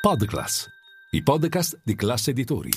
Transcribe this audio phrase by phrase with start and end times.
[0.00, 0.66] Podclass,
[1.10, 2.70] i podcast di classe editori.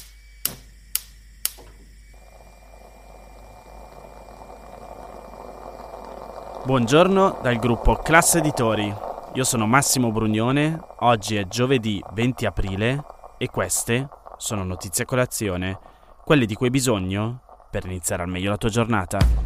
[6.65, 8.93] Buongiorno dal gruppo Classe Editori.
[9.35, 13.05] Io sono Massimo Brugnone, oggi è giovedì 20 aprile
[13.37, 15.79] e queste sono notizie a colazione,
[16.25, 19.42] quelle di cui hai bisogno per iniziare al meglio la tua giornata.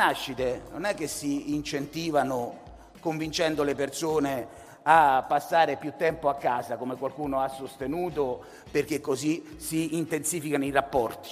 [0.00, 2.60] Le rinascite non è che si incentivano
[3.00, 4.48] convincendo le persone
[4.84, 10.70] a passare più tempo a casa, come qualcuno ha sostenuto, perché così si intensificano i
[10.70, 11.28] rapporti.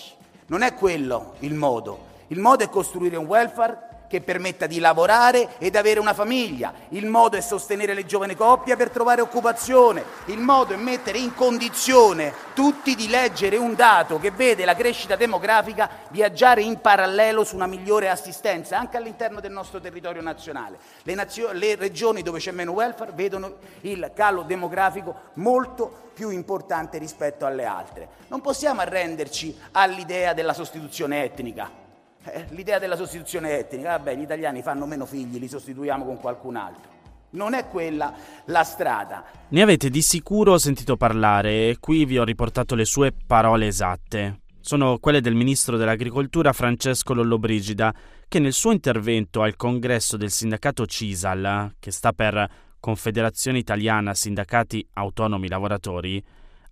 [0.49, 2.17] Non è quello il modo.
[2.27, 6.73] Il modo è costruire un welfare che permetta di lavorare ed avere una famiglia.
[6.89, 10.03] Il modo è sostenere le giovani coppie per trovare occupazione.
[10.27, 15.15] Il modo è mettere in condizione tutti di leggere un dato che vede la crescita
[15.15, 20.79] demografica viaggiare in parallelo su una migliore assistenza anche all'interno del nostro territorio nazionale.
[21.03, 26.99] Le, nazio- le regioni dove c'è meno welfare vedono il calo demografico molto più importante
[26.99, 28.09] rispetto alle altre.
[28.29, 31.87] Non possiamo arrenderci all'idea della sostituzione etnica.
[32.25, 36.57] Eh, l'idea della sostituzione etnica, vabbè, gli italiani fanno meno figli, li sostituiamo con qualcun
[36.57, 36.97] altro.
[37.31, 38.15] Non è quella
[38.47, 39.25] la strada.
[39.49, 44.41] Ne avete di sicuro sentito parlare e qui vi ho riportato le sue parole esatte.
[44.61, 47.95] Sono quelle del ministro dell'Agricoltura Francesco Lollobrigida,
[48.27, 52.49] che nel suo intervento al congresso del sindacato CISAL, che sta per
[52.81, 56.23] Confederazione Italiana Sindacati Autonomi Lavoratori,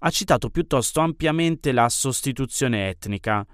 [0.00, 3.46] ha citato piuttosto ampiamente la sostituzione etnica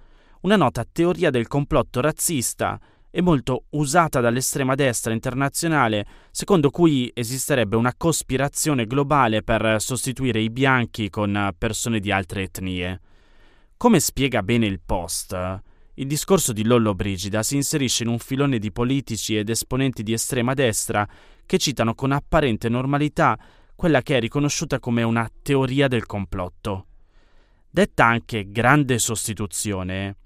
[0.43, 2.79] una nota teoria del complotto razzista
[3.11, 10.51] e molto usata dall'estrema destra internazionale, secondo cui esisterebbe una cospirazione globale per sostituire i
[10.51, 13.01] bianchi con persone di altre etnie.
[13.77, 15.61] Come spiega bene il Post,
[15.95, 20.15] il discorso di Lollo Brigida si inserisce in un filone di politici ed esponenti di
[20.15, 21.07] estrema destra
[21.45, 23.39] che citano con apparente normalità
[23.77, 26.87] quella che è riconosciuta come una teoria del complotto.
[27.69, 30.17] Detta anche grande sostituzione,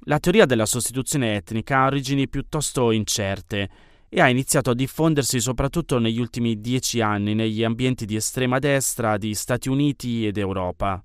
[0.00, 3.68] la teoria della sostituzione etnica ha origini piuttosto incerte
[4.08, 9.16] e ha iniziato a diffondersi soprattutto negli ultimi dieci anni negli ambienti di estrema destra
[9.16, 11.02] di Stati Uniti ed Europa.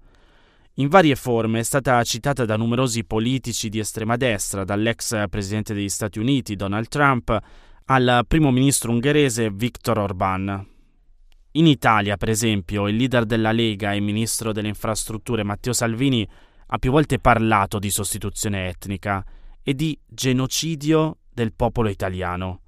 [0.75, 5.89] In varie forme è stata citata da numerosi politici di estrema destra, dall'ex presidente degli
[5.89, 7.37] Stati Uniti Donald Trump
[7.85, 10.67] al primo ministro ungherese Viktor Orban.
[11.53, 16.25] In Italia, per esempio, il leader della Lega e ministro delle infrastrutture Matteo Salvini
[16.73, 19.23] ha più volte parlato di sostituzione etnica
[19.61, 22.61] e di genocidio del popolo italiano.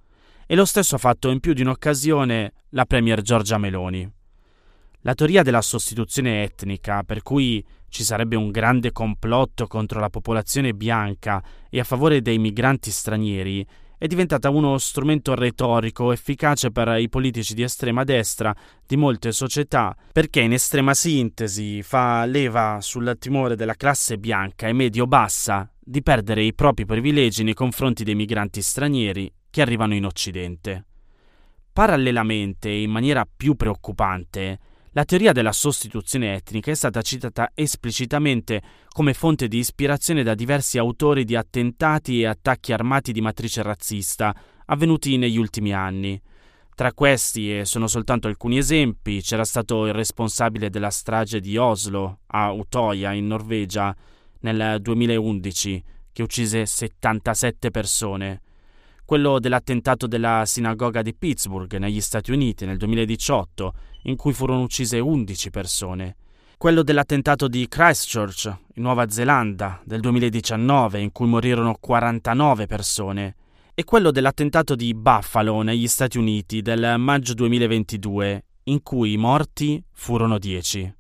[0.46, 4.09] E lo stesso ha fatto in più di un'occasione la Premier Giorgia Meloni.
[5.02, 10.74] La teoria della sostituzione etnica, per cui ci sarebbe un grande complotto contro la popolazione
[10.74, 13.66] bianca e a favore dei migranti stranieri,
[14.03, 18.53] è diventata uno strumento retorico efficace per i politici di estrema destra
[18.86, 24.74] di molte società, perché in estrema sintesi fa leva sul timore della classe bianca e
[24.74, 30.84] medio-bassa di perdere i propri privilegi nei confronti dei migranti stranieri che arrivano in Occidente.
[31.72, 34.59] Parallelamente in maniera più preoccupante,
[34.95, 40.77] la teoria della sostituzione etnica è stata citata esplicitamente come fonte di ispirazione da diversi
[40.77, 46.21] autori di attentati e attacchi armati di matrice razzista avvenuti negli ultimi anni.
[46.75, 52.19] Tra questi, e sono soltanto alcuni esempi, c'era stato il responsabile della strage di Oslo
[52.27, 53.95] a Utoya in Norvegia
[54.41, 58.41] nel 2011, che uccise 77 persone
[59.05, 63.73] quello dell'attentato della sinagoga di Pittsburgh negli Stati Uniti nel 2018,
[64.03, 66.16] in cui furono uccise 11 persone,
[66.58, 73.36] quello dell'attentato di Christchurch in Nuova Zelanda del 2019, in cui morirono 49 persone,
[73.75, 79.84] e quello dell'attentato di Buffalo negli Stati Uniti del maggio 2022, in cui i morti
[79.91, 80.96] furono 10.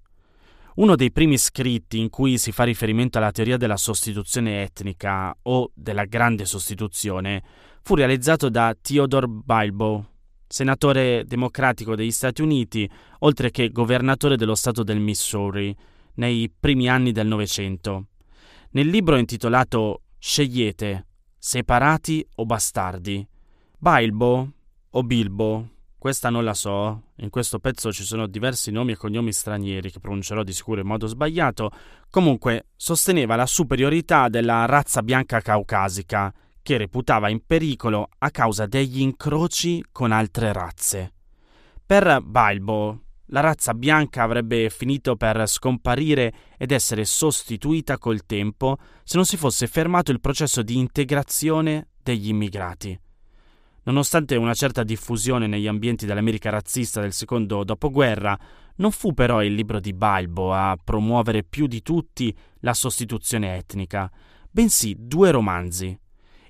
[0.75, 5.71] Uno dei primi scritti in cui si fa riferimento alla teoria della sostituzione etnica o
[5.75, 7.43] della grande sostituzione
[7.83, 10.12] fu realizzato da Theodore Bilbo,
[10.53, 12.87] senatore democratico degli Stati Uniti,
[13.21, 15.75] oltre che governatore dello stato del Missouri,
[16.17, 18.09] nei primi anni del Novecento.
[18.73, 21.07] Nel libro intitolato Scegliete,
[21.39, 23.27] separati o bastardi,
[23.79, 24.51] Bilbo
[24.91, 29.33] o Bilbo, questa non la so, in questo pezzo ci sono diversi nomi e cognomi
[29.33, 31.71] stranieri che pronuncerò di sicuro in modo sbagliato,
[32.11, 36.31] comunque sosteneva la superiorità della razza bianca caucasica
[36.63, 41.13] che reputava in pericolo a causa degli incroci con altre razze.
[41.85, 49.17] Per Bilbo, la razza bianca avrebbe finito per scomparire ed essere sostituita col tempo se
[49.17, 52.99] non si fosse fermato il processo di integrazione degli immigrati.
[53.85, 58.37] Nonostante una certa diffusione negli ambienti dell'America razzista del secondo dopoguerra,
[58.75, 64.09] non fu però il libro di Balbo a promuovere più di tutti la sostituzione etnica,
[64.49, 65.99] bensì due romanzi.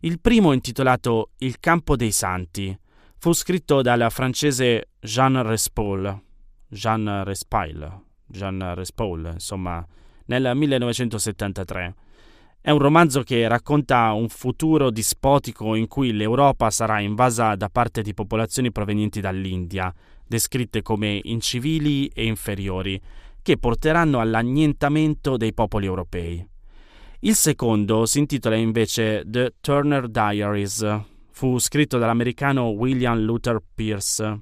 [0.06, 2.78] Il primo intitolato Il campo dei santi
[3.20, 6.22] fu scritto dal francese Jean Respaul,
[6.68, 9.88] Jean Respail, Jean Respaul, insomma,
[10.26, 11.96] nel 1973.
[12.60, 18.02] È un romanzo che racconta un futuro dispotico in cui l'Europa sarà invasa da parte
[18.02, 19.94] di popolazioni provenienti dall'India,
[20.28, 23.00] descritte come incivili e inferiori,
[23.42, 26.46] che porteranno all'annientamento dei popoli europei.
[27.26, 30.86] Il secondo si intitola invece The Turner Diaries.
[31.32, 34.42] Fu scritto dall'americano William Luther Pierce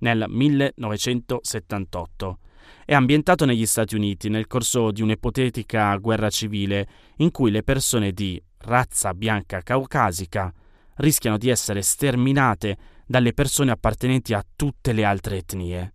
[0.00, 2.38] nel 1978.
[2.84, 6.86] È ambientato negli Stati Uniti nel corso di un'ipotetica guerra civile
[7.16, 10.52] in cui le persone di razza bianca caucasica
[10.96, 12.76] rischiano di essere sterminate
[13.06, 15.94] dalle persone appartenenti a tutte le altre etnie.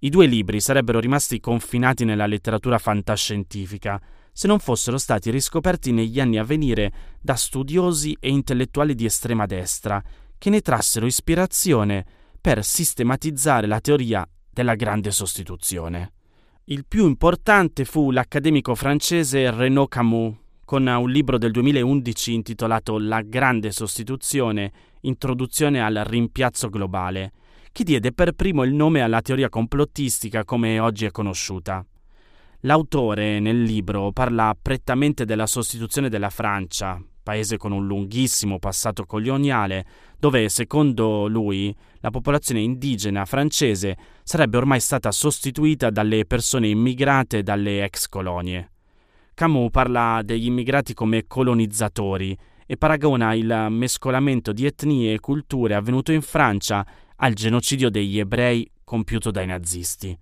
[0.00, 3.98] I due libri sarebbero rimasti confinati nella letteratura fantascientifica
[4.32, 9.46] se non fossero stati riscoperti negli anni a venire da studiosi e intellettuali di estrema
[9.46, 10.02] destra
[10.38, 12.04] che ne trassero ispirazione
[12.40, 16.12] per sistematizzare la teoria della grande sostituzione.
[16.64, 20.34] Il più importante fu l'accademico francese Renaud Camus,
[20.64, 27.32] con un libro del 2011 intitolato La grande sostituzione, introduzione al rimpiazzo globale,
[27.72, 31.84] che diede per primo il nome alla teoria complottistica come oggi è conosciuta.
[32.64, 39.86] L'autore nel libro parla prettamente della sostituzione della Francia, paese con un lunghissimo passato coloniale,
[40.18, 47.82] dove, secondo lui, la popolazione indigena francese sarebbe ormai stata sostituita dalle persone immigrate dalle
[47.82, 48.72] ex colonie.
[49.32, 52.36] Camus parla degli immigrati come colonizzatori
[52.66, 56.86] e paragona il mescolamento di etnie e culture avvenuto in Francia
[57.16, 60.14] al genocidio degli ebrei compiuto dai nazisti.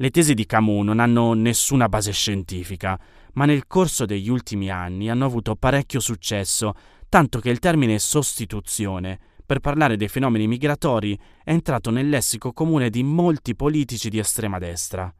[0.00, 2.98] Le tesi di Camus non hanno nessuna base scientifica,
[3.34, 6.72] ma nel corso degli ultimi anni hanno avuto parecchio successo,
[7.10, 11.14] tanto che il termine sostituzione per parlare dei fenomeni migratori
[11.44, 15.14] è entrato nel lessico comune di molti politici di estrema destra.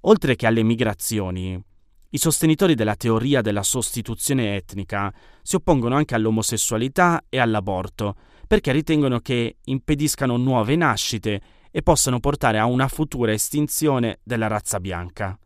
[0.00, 1.62] Oltre che alle migrazioni,
[2.08, 8.16] i sostenitori della teoria della sostituzione etnica si oppongono anche all'omosessualità e all'aborto,
[8.48, 14.80] perché ritengono che impediscano nuove nascite e possano portare a una futura estinzione della razza
[14.80, 15.38] bianca.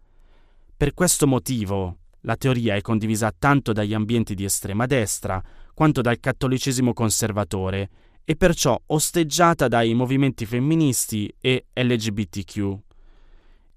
[0.76, 5.42] Per questo motivo la teoria è condivisa tanto dagli ambienti di estrema destra
[5.74, 7.90] quanto dal cattolicesimo conservatore
[8.24, 12.78] e perciò osteggiata dai movimenti femministi e LGBTQ.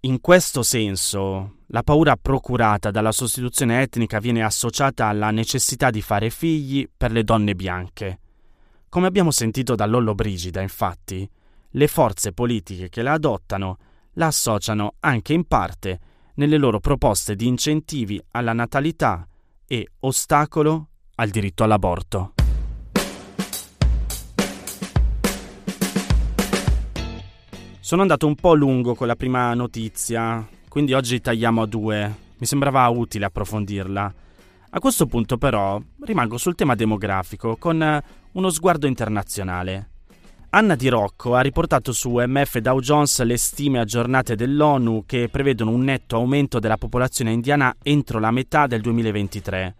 [0.01, 6.29] In questo senso, la paura procurata dalla sostituzione etnica viene associata alla necessità di fare
[6.29, 8.19] figli per le donne bianche.
[8.87, 11.29] Come abbiamo sentito da Lollo Brigida, infatti,
[11.71, 13.77] le forze politiche che la adottano
[14.13, 15.99] la associano anche in parte
[16.35, 19.27] nelle loro proposte di incentivi alla natalità
[19.65, 22.33] e ostacolo al diritto all'aborto.
[27.79, 32.15] Sono andato un po' lungo con la prima notizia, quindi oggi tagliamo a due.
[32.37, 34.13] Mi sembrava utile approfondirla.
[34.69, 38.03] A questo punto però rimango sul tema demografico con
[38.33, 39.89] uno sguardo internazionale.
[40.51, 45.71] Anna Di Rocco ha riportato su MF Dow Jones le stime aggiornate dell'ONU che prevedono
[45.71, 49.75] un netto aumento della popolazione indiana entro la metà del 2023,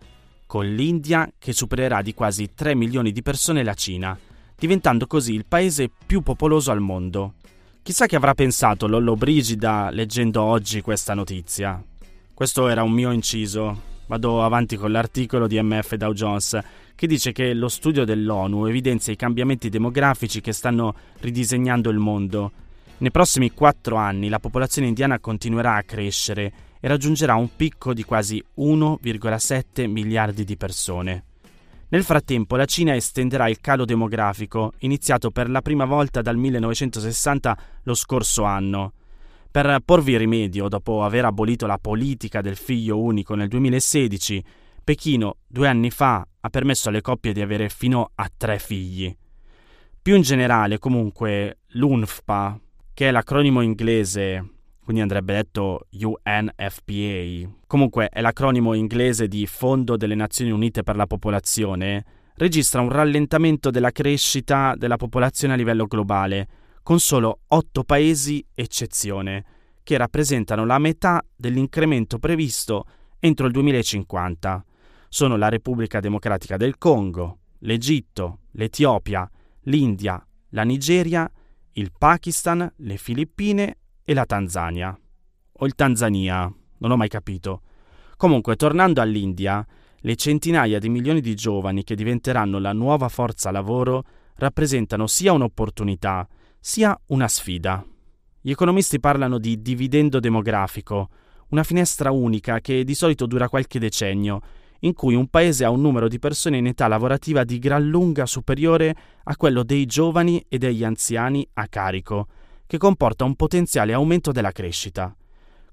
[0.45, 4.19] con l'India che supererà di quasi 3 milioni di persone la Cina,
[4.57, 7.35] diventando così il paese più popoloso al mondo.
[7.81, 11.81] Chissà che avrà pensato Lollo Brigida leggendo oggi questa notizia.
[12.33, 13.95] Questo era un mio inciso.
[14.07, 16.57] Vado avanti con l'articolo di MF Dow Jones
[16.95, 22.51] che dice che lo studio dell'ONU evidenzia i cambiamenti demografici che stanno ridisegnando il mondo.
[22.99, 28.03] Nei prossimi quattro anni la popolazione indiana continuerà a crescere e raggiungerà un picco di
[28.03, 31.23] quasi 1,7 miliardi di persone.
[31.89, 37.57] Nel frattempo la Cina estenderà il calo demografico, iniziato per la prima volta dal 1960
[37.83, 38.93] lo scorso anno.
[39.49, 44.43] Per porvi rimedio, dopo aver abolito la politica del figlio unico nel 2016,
[44.83, 49.13] Pechino due anni fa ha permesso alle coppie di avere fino a tre figli.
[50.01, 52.57] Più in generale, comunque, l'UNFPA,
[52.93, 60.15] che è l'acronimo inglese, quindi andrebbe detto UNFPA, comunque è l'acronimo inglese di Fondo delle
[60.15, 66.47] Nazioni Unite per la Popolazione, registra un rallentamento della crescita della popolazione a livello globale,
[66.87, 69.43] con solo otto paesi eccezione,
[69.83, 72.85] che rappresentano la metà dell'incremento previsto
[73.19, 74.63] entro il 2050
[75.09, 79.29] sono la Repubblica Democratica del Congo, l'Egitto, l'Etiopia,
[79.63, 81.29] l'India, la Nigeria,
[81.73, 84.97] il Pakistan, le Filippine e la Tanzania.
[85.51, 87.63] O il Tanzania, non ho mai capito.
[88.15, 89.67] Comunque, tornando all'India,
[89.99, 96.25] le centinaia di milioni di giovani che diventeranno la nuova forza lavoro rappresentano sia un'opportunità
[96.67, 97.81] sia una sfida.
[98.41, 101.07] Gli economisti parlano di dividendo demografico,
[101.51, 104.41] una finestra unica che di solito dura qualche decennio,
[104.79, 108.25] in cui un paese ha un numero di persone in età lavorativa di gran lunga
[108.25, 108.93] superiore
[109.23, 112.27] a quello dei giovani e degli anziani a carico,
[112.67, 115.15] che comporta un potenziale aumento della crescita.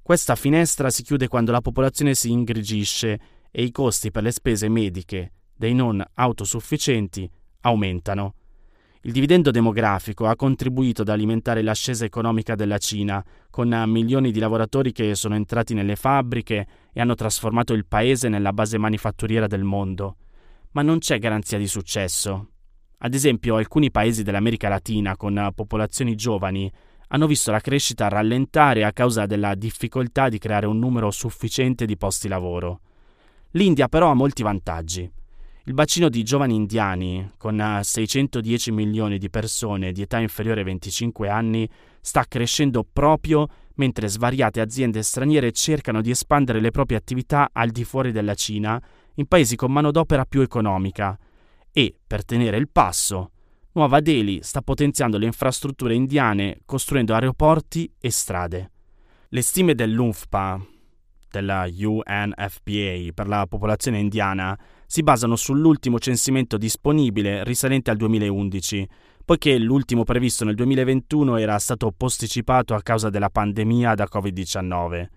[0.00, 3.20] Questa finestra si chiude quando la popolazione si ingrigisce
[3.50, 7.28] e i costi per le spese mediche dei non autosufficienti
[7.62, 8.34] aumentano.
[9.06, 14.92] Il dividendo demografico ha contribuito ad alimentare l'ascesa economica della Cina, con milioni di lavoratori
[14.92, 20.16] che sono entrati nelle fabbriche e hanno trasformato il paese nella base manifatturiera del mondo.
[20.70, 22.48] Ma non c'è garanzia di successo.
[22.96, 26.72] Ad esempio, alcuni paesi dell'America Latina con popolazioni giovani
[27.08, 31.98] hanno visto la crescita rallentare a causa della difficoltà di creare un numero sufficiente di
[31.98, 32.80] posti lavoro.
[33.50, 35.12] L'India però ha molti vantaggi.
[35.66, 41.30] Il bacino di giovani indiani, con 610 milioni di persone di età inferiore ai 25
[41.30, 41.66] anni,
[42.02, 47.82] sta crescendo proprio mentre svariate aziende straniere cercano di espandere le proprie attività al di
[47.84, 48.78] fuori della Cina,
[49.14, 51.18] in paesi con manodopera più economica.
[51.72, 53.30] E, per tenere il passo,
[53.72, 58.70] Nuova Delhi sta potenziando le infrastrutture indiane costruendo aeroporti e strade.
[59.30, 60.60] Le stime dell'UNFPA,
[61.30, 64.56] della UNFPA per la popolazione indiana,
[64.94, 68.88] si basano sull'ultimo censimento disponibile risalente al 2011,
[69.24, 75.08] poiché l'ultimo previsto nel 2021 era stato posticipato a causa della pandemia da Covid-19.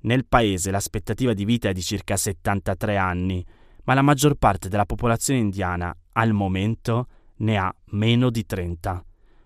[0.00, 3.46] Nel paese l'aspettativa di vita è di circa 73 anni,
[3.84, 9.04] ma la maggior parte della popolazione indiana, al momento, ne ha meno di 30,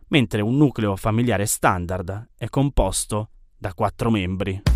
[0.08, 3.28] mentre un nucleo familiare standard è composto
[3.58, 4.75] da 4 membri.